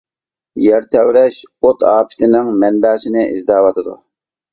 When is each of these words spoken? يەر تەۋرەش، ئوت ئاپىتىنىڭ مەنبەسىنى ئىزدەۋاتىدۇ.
يەر 0.67 0.85
تەۋرەش، 0.93 1.37
ئوت 1.69 1.85
ئاپىتىنىڭ 1.89 2.49
مەنبەسىنى 2.63 3.27
ئىزدەۋاتىدۇ. 3.35 3.95